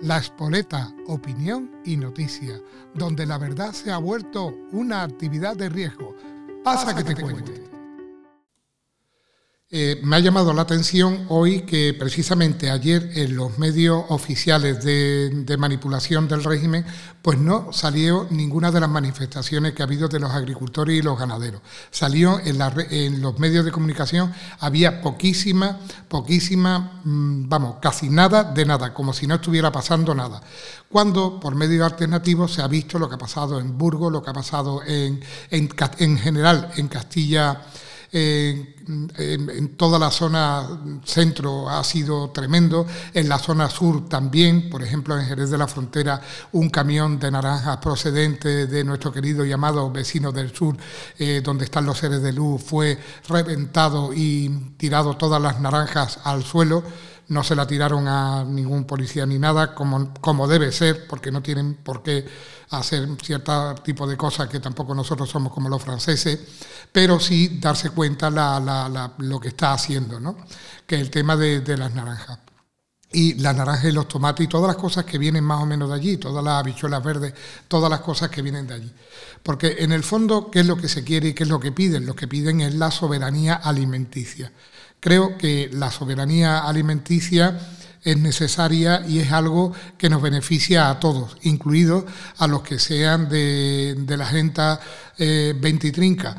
[0.00, 2.60] La Espoleta, opinión y noticia,
[2.94, 6.14] donde la verdad se ha vuelto una actividad de riesgo.
[6.62, 7.64] Pasa, que, te, cuente.
[9.70, 15.56] Eh, me ha llamado la atención hoy que precisamente ayer en los medios oficiales de,
[15.58, 16.86] manipulación del régimen,
[17.20, 21.18] pues no salió ninguna de las manifestaciones que ha habido de los agricultores y los
[21.18, 21.60] ganaderos.
[21.90, 22.58] Salió en,
[22.90, 25.78] en los medios de comunicación, había poquísima,
[26.08, 30.40] poquísima, mm, vamos, casi nada de nada, como si no estuviera pasando nada.
[30.88, 34.30] Cuando por medios alternativos se ha visto lo que ha pasado en Burgos, lo que
[34.30, 37.66] ha pasado en general en Castilla
[38.12, 40.66] en, toda la zona
[41.04, 45.66] centro ha sido tremendo, en la zona sur también, por ejemplo en Jerez de la
[45.66, 46.20] Frontera,
[46.52, 50.76] un camión de naranjas procedente de nuestro querido y amado vecino del sur,
[51.18, 52.98] eh, donde están los seres de luz, fue
[53.28, 56.82] reventado y tirado todas las naranjas al suelo
[57.28, 61.42] no se la tiraron a ningún policía ni nada, como, como debe ser, porque no
[61.42, 62.26] tienen por qué
[62.70, 66.38] hacer cierto tipo de cosas que tampoco nosotros somos como los franceses,
[66.90, 70.36] pero sí darse cuenta la, lo que está haciendo, ¿no?
[70.86, 72.38] que el tema de, de las naranjas
[73.10, 75.88] y las naranjas y los tomates y todas las cosas que vienen más o menos
[75.88, 77.32] de allí, todas las habichuelas verdes,
[77.66, 78.92] todas las cosas que vienen de allí.
[79.42, 81.72] Porque en el fondo, ¿qué es lo que se quiere y qué es lo que
[81.72, 82.04] piden?
[82.04, 84.52] Lo que piden es la soberanía alimenticia.
[85.00, 87.58] Creo que la soberanía alimenticia
[88.02, 92.04] es necesaria y es algo que nos beneficia a todos, incluidos
[92.38, 94.62] a los que sean de, la gente
[95.18, 96.36] eh, 20 y trinca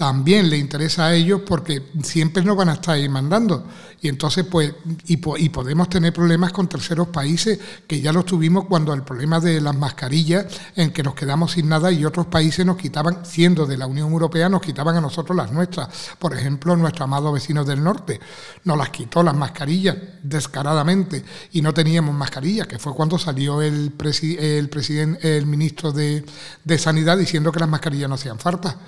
[0.00, 3.66] también le interesa a ellos porque siempre nos van a estar ahí mandando.
[4.00, 4.72] Y entonces, pues,
[5.04, 9.60] y, podemos tener problemas con terceros países, que ya los tuvimos cuando el problema de
[9.60, 13.76] las mascarillas, en que nos quedamos sin nada y otros países nos quitaban, siendo de
[13.76, 15.90] la Unión Europea, nos quitaban a nosotros las nuestras.
[16.18, 18.18] Por ejemplo, nuestro amado vecino del norte
[18.64, 23.92] nos las quitó las mascarillas descaradamente y no teníamos mascarillas, que fue cuando salió el,
[24.38, 26.24] el, presidente, el ministro de,
[26.64, 28.78] de Sanidad diciendo que las mascarillas no hacían falta.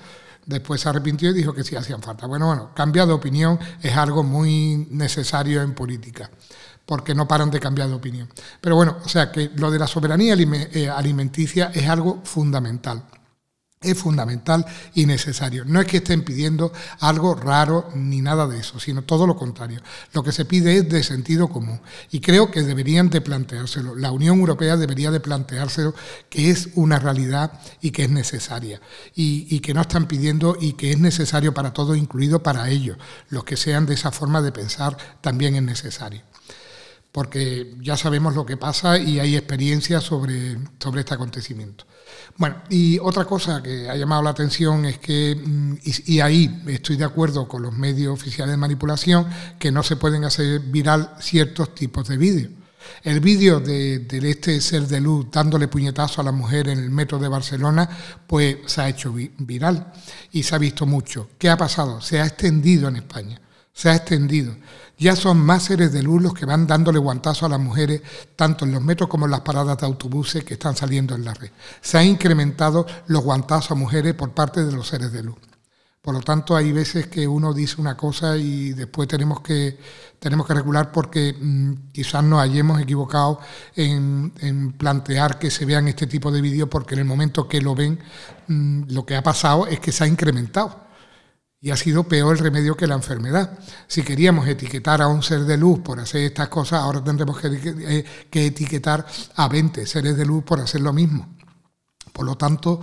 [0.45, 2.27] Después se arrepintió y dijo que sí hacían falta.
[2.27, 6.29] Bueno, bueno, cambiar de opinión es algo muy necesario en política,
[6.85, 8.29] porque no paran de cambiar de opinión.
[8.59, 13.03] Pero bueno, o sea que lo de la soberanía eh, alimenticia es algo fundamental
[13.83, 15.65] es fundamental y necesario.
[15.65, 19.81] No es que estén pidiendo algo raro ni nada de eso, sino todo lo contrario.
[20.13, 21.79] Lo que se pide es de sentido común
[22.11, 23.95] y creo que deberían de planteárselo.
[23.95, 25.93] La Unión Europea debería de planteárselo
[26.29, 28.81] que es una realidad y que es necesaria
[29.15, 32.97] y, que no están pidiendo y que es necesario para todos, incluido para ellos.
[33.29, 36.21] Los que sean de esa forma de pensar también es necesario
[37.13, 41.85] porque ya sabemos lo que pasa y hay experiencia sobre, sobre este acontecimiento.
[42.37, 45.75] Bueno, y otra cosa que ha llamado la atención es que, mm,
[46.07, 49.27] y, ahí estoy de acuerdo con los medios oficiales de manipulación,
[49.59, 52.51] que no se pueden hacer viral ciertos tipos de vídeos.
[53.03, 57.19] El vídeo de, este ser de luz dándole puñetazo a la mujer en el metro
[57.19, 57.87] de Barcelona,
[58.25, 59.93] pues se ha hecho viral
[60.31, 61.29] y se ha visto mucho.
[61.37, 62.01] ¿Qué ha pasado?
[62.01, 63.39] Se ha extendido en España,
[63.73, 64.55] se ha extendido.
[64.97, 68.01] Ya son más seres de luz los que van dándole guantazo a las mujeres,
[68.35, 71.33] tanto en los metros como en las paradas de autobuses que están saliendo en la
[71.33, 71.49] red.
[71.81, 75.35] Se han incrementado los guantazos a mujeres por parte de los seres de luz.
[76.03, 79.79] Por lo tanto, hay veces que uno dice una cosa y después tenemos que,
[80.19, 83.39] tenemos que regular porque mm, quizás nos hayamos equivocado
[83.75, 87.73] en, plantear que se vean este tipo de vídeos porque en el momento que lo
[87.73, 87.99] ven,
[88.47, 90.82] mm, lo que ha pasado es que se ha incrementado
[91.63, 93.57] y ha sido peor el remedio que la enfermedad.
[93.87, 97.47] Si queríamos etiquetar a un ser de luz por hacer estas cosas, ahora tendremos que,
[97.47, 101.37] eh, etiquetar a 20 seres de luz por hacer lo mismo.
[102.11, 102.81] Por lo tanto,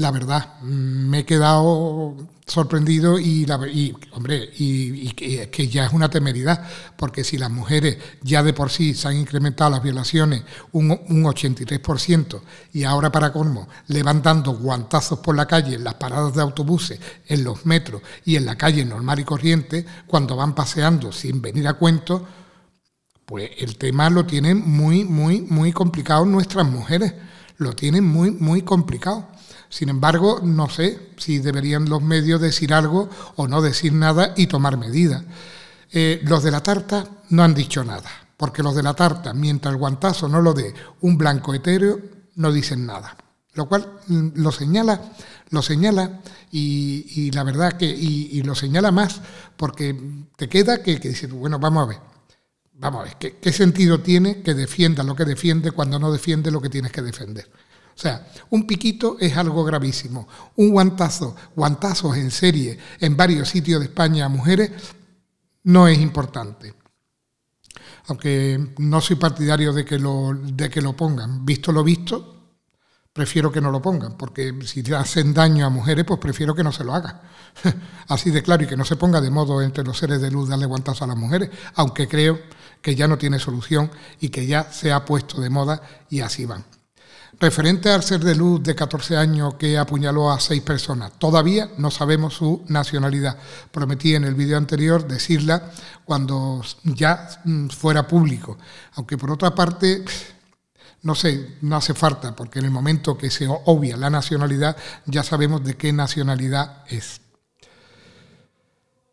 [0.00, 2.16] la verdad, me he quedado
[2.46, 3.60] sorprendido y, la,
[4.12, 6.66] hombre, y, que ya es una temeridad,
[6.96, 11.24] porque si las mujeres ya de por sí se han incrementado las violaciones un, un
[11.24, 12.40] 83%
[12.72, 16.42] y ahora para colmo le van dando guantazos por la calle en las paradas de
[16.42, 21.40] autobuses, en los metros y en la calle normal y corriente, cuando van paseando sin
[21.40, 22.26] venir a cuento,
[23.30, 27.14] pues el tema lo tienen muy, muy, muy complicado nuestras mujeres,
[27.58, 29.28] lo tienen muy, muy complicado.
[29.68, 34.46] Sin embargo, no sé si deberían los medios decir algo o no decir nada y
[34.46, 35.22] tomar medidas.
[35.92, 39.72] Eh, los de la tarta no han dicho nada, porque los de la tarta, mientras
[39.72, 42.00] el guantazo no lo dé un blanco etéreo,
[42.36, 43.16] no dicen nada.
[43.54, 45.00] Lo cual mm, lo señala,
[45.50, 46.20] lo señala
[46.52, 49.20] y, la verdad que y, lo señala más
[49.56, 49.98] porque
[50.36, 51.98] te queda que, que dices, bueno, vamos a ver,
[52.74, 56.50] vamos a ver, ¿qué, ¿qué sentido tiene que defienda lo que defiende cuando no defiende
[56.50, 57.50] lo que tienes que defender?
[58.00, 60.26] O sea, un piquito es algo gravísimo.
[60.56, 64.70] Un guantazo, guantazos en serie en varios sitios de España a mujeres,
[65.64, 66.72] no es importante.
[68.06, 71.44] aunque no soy partidario de que lo, de que lo pongan.
[71.44, 72.56] Visto lo visto,
[73.12, 76.72] prefiero que no lo pongan, porque si hacen daño a mujeres, pues prefiero que no
[76.72, 77.20] se lo haga.
[78.08, 80.48] Así de claro, y que no se ponga de modo entre los seres de luz
[80.48, 82.40] darle guantazo a las mujeres, aunque creo
[82.80, 86.46] que ya no tiene solución y que ya se ha puesto de moda y así
[86.46, 86.64] van.
[87.40, 91.90] Referente al ser de luz de 14 años que apuñaló a seis personas, todavía no
[91.90, 93.38] sabemos su nacionalidad.
[93.72, 95.70] Prometí en el vídeo anterior decirla
[96.04, 98.58] cuando ya fuera público,
[98.96, 100.04] aunque por otra parte
[101.02, 104.76] no sé, no hace falta, porque en el momento que se obvia la nacionalidad,
[105.06, 107.22] ya sabemos de qué nacionalidad es.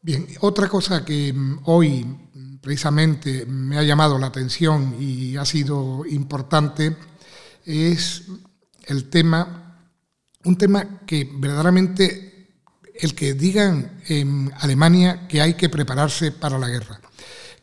[0.02, 5.46] Bien, otra cosa que mm, hoy mm, precisamente me ha llamado la atención y ha
[5.46, 6.98] sido importante
[7.68, 8.24] es
[8.86, 9.84] el tema,
[10.46, 12.56] un tema que verdaderamente
[12.96, 17.00] el que digan en Alemania que hay que prepararse para la guerra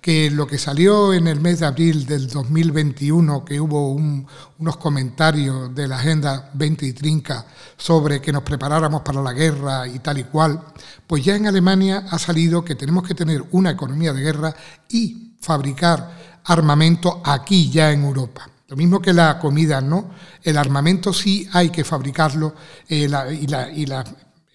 [0.05, 5.75] que lo que salió en el mes de abril del 2021, que hubo unos comentarios
[5.75, 7.47] de la Agenda 20 y Trinca
[7.79, 10.62] sobre que nos preparáramos para la guerra y tal y cual,
[11.07, 14.55] pues ya en Alemania ha salido que tenemos que tener una economía de guerra
[14.91, 18.50] y fabricar armamento aquí ya en Europa.
[18.75, 20.11] Lo mismo que la comida, ¿no?
[20.43, 22.56] El armamento sí hay que fabricarlo
[22.88, 23.06] eh,
[23.41, 24.05] y, la, y la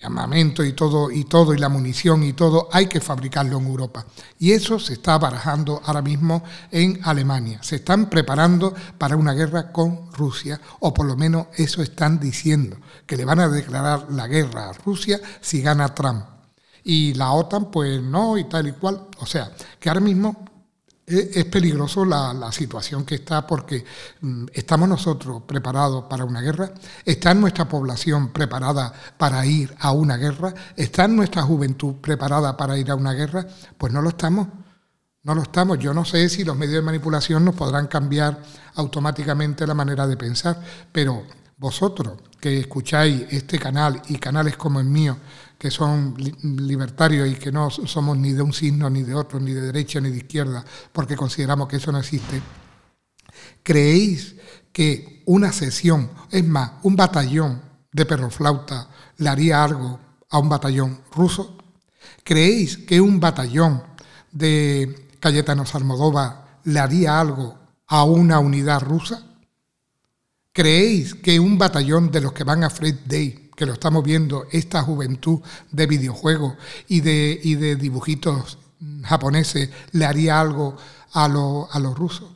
[0.01, 4.05] armamento y todo, y todo, y la munición y todo, hay que fabricarlo en Europa.
[4.37, 7.59] Y eso se está barajando ahora mismo en Alemania.
[7.63, 12.75] Se están preparando para una guerra con Rusia, o por lo menos eso están diciendo,
[13.05, 16.25] que le van a declarar la guerra a Rusia si gana Trump.
[16.83, 19.07] Y la OTAN, pues no, y tal y cual.
[19.19, 19.49] O sea,
[19.79, 20.43] que ahora mismo
[21.09, 23.83] es peligroso la, situación que está porque
[24.21, 26.71] mm, estamos nosotros preparados para una guerra,
[27.03, 32.91] está nuestra población preparada para ir a una guerra, está nuestra juventud preparada para ir
[32.91, 33.45] a una guerra,
[33.77, 34.47] pues no lo estamos.
[35.21, 35.77] No lo estamos.
[35.77, 38.41] Yo no sé si los medios de manipulación nos podrán cambiar
[38.75, 40.61] automáticamente la manera de pensar,
[40.93, 41.23] pero
[41.57, 45.17] vosotros que escucháis este canal y canales como el mío,
[45.59, 49.51] que son libertarios y que no somos ni de un signo, ni de otro, ni
[49.51, 50.63] de derecha, ni de izquierda,
[50.93, 52.41] porque consideramos que eso no existe,
[53.61, 54.37] ¿creéis
[54.71, 57.61] que una sesión, es más, un batallón
[57.91, 61.57] de perroflauta le haría algo a un batallón ruso?
[62.23, 63.83] ¿Creéis que un batallón
[64.31, 69.25] de Cayetanos Almodóvar le haría algo a una unidad rusa?
[70.53, 74.47] ¿Creéis que un batallón de los que van a Fred Day que lo estamos viendo,
[74.53, 76.53] esta juventud de videojuegos
[76.87, 78.57] y de, y de dibujitos
[79.03, 80.77] japoneses, le haría algo
[81.11, 82.29] a, a los rusos.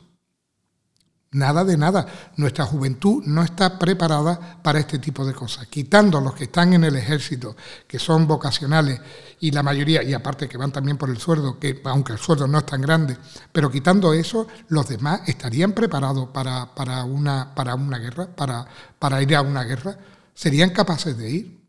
[1.30, 2.06] Nada de nada.
[2.36, 5.66] Nuestra juventud no está preparada para este tipo de cosas.
[5.68, 7.56] Quitando los que están en el ejército,
[7.88, 9.00] que son vocacionales,
[9.40, 12.46] y la mayoría, y aparte que van también por el sueldo, que aunque el sueldo
[12.46, 13.16] no es tan grande,
[13.50, 18.66] pero quitando eso, los demás estarían preparados para, para, una, para una guerra, para,
[18.98, 19.96] para ir a una guerra.
[20.34, 21.64] ¿Serían capaces de ir?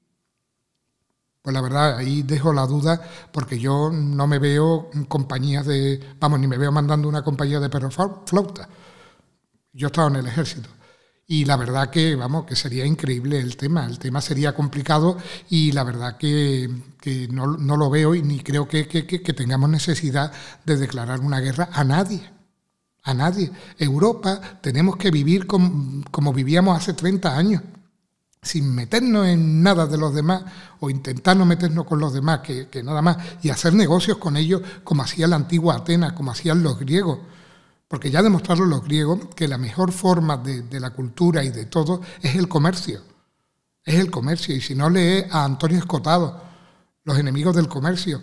[1.45, 2.99] Pues la verdad, ahí dejo la duda
[3.31, 7.69] porque yo no me veo compañías de, vamos, ni me veo mandando una compañía de
[7.69, 7.95] perros
[8.25, 8.67] flauta.
[9.71, 10.69] Yo estaba en el ejército.
[11.27, 13.85] Y la verdad que, vamos, que sería increíble el tema.
[13.85, 15.17] El tema sería complicado
[15.47, 16.67] y la verdad que,
[17.29, 20.31] no, lo veo y ni creo que, tengamos necesidad
[20.65, 22.27] de declarar una guerra a nadie.
[23.03, 23.51] A nadie.
[23.77, 27.61] Europa tenemos que vivir como, como vivíamos hace 30 años
[28.45, 30.43] sin meternos en nada de los demás
[30.79, 34.61] o intentar no meternos con los demás que, nada más y hacer negocios con ellos
[34.83, 37.19] como hacía la antigua Atenas, como hacían los griegos.
[37.87, 42.01] Porque ya demostraron los griegos que la mejor forma de, la cultura y de todo
[42.21, 43.01] es el comercio.
[43.83, 44.55] Es el comercio.
[44.55, 46.41] Y si no lee a Antonio Escotado,
[47.03, 48.21] los enemigos del comercio.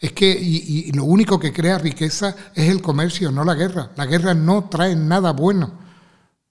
[0.00, 3.92] Es que y lo único que crea riqueza es el comercio, no la guerra.
[3.96, 5.83] La guerra no trae nada bueno.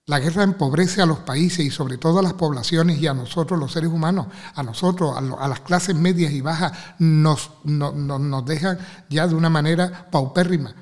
[0.05, 3.57] La guerra empobrece a los países y sobre todo a las poblaciones y a nosotros
[3.57, 8.79] los seres humanos, a nosotros, a, las clases medias y bajas, nos, nos dejan
[9.09, 10.75] ya de una manera paupérrima.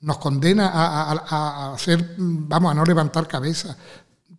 [0.00, 3.76] Nos condena a, hacer, vamos, a no levantar cabeza.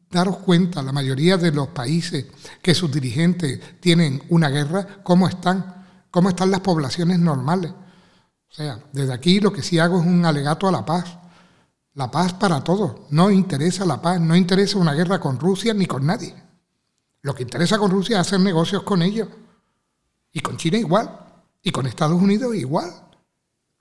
[0.09, 2.25] Daros cuenta, la mayoría de los países
[2.61, 5.85] que sus dirigentes tienen una guerra, ¿cómo están?
[6.09, 7.71] ¿Cómo están las poblaciones normales?
[7.71, 11.20] O sea, desde aquí lo que sí hago es un alegato a la paz
[11.93, 13.01] la paz para todos.
[13.09, 16.33] No interesa la paz, no interesa una guerra con Rusia ni con nadie.
[17.21, 19.27] Lo que interesa con Rusia es hacer negocios con ellos.
[20.31, 21.09] Y con China igual.
[21.61, 22.89] Y con Estados Unidos igual.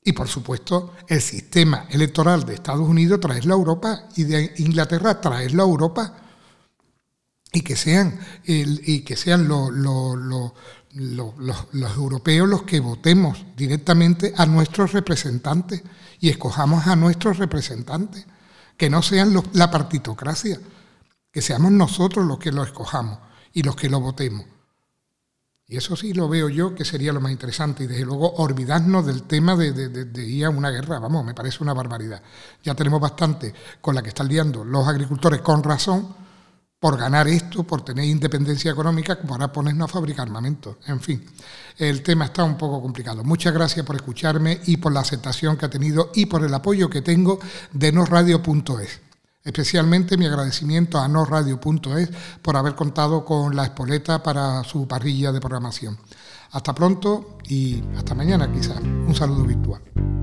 [0.03, 5.21] Y por supuesto, el sistema electoral de Estados Unidos traerlo a Europa y de Inglaterra
[5.21, 6.17] traerlo a Europa.
[7.53, 10.53] Y que sean, y que sean los, los
[11.97, 15.83] europeos los que votemos directamente a nuestros representantes
[16.21, 18.27] y escojamos a nuestros representantes,
[18.77, 20.61] que no sean la partitocracia,
[21.33, 23.19] que seamos nosotros los que lo escojamos
[23.53, 24.45] y los que lo votemos.
[25.67, 27.85] Y eso sí lo veo yo que sería lo más interesante.
[27.85, 30.99] Y desde luego olvidarnos del tema de, ir a una guerra.
[30.99, 32.21] Vamos, me parece una barbaridad.
[32.65, 36.13] Ya tenemos bastante con la que están liando los agricultores con razón
[36.81, 40.79] por ganar esto, por tener independencia económica, para ponernos a fabricar armamento.
[40.87, 41.23] En fin,
[41.77, 43.23] el tema está un poco complicado.
[43.23, 46.89] Muchas gracias por escucharme y por la aceptación que ha tenido y por el apoyo
[46.89, 47.39] que tengo
[47.73, 49.01] de nosradio.es.
[49.45, 52.11] Especialmente mi agradecimiento a nosradio.es
[52.41, 55.99] por haber contado con la espoleta para su parrilla de programación.
[56.53, 58.81] Hasta pronto y hasta mañana quizás.
[58.81, 60.20] Un saludo virtual.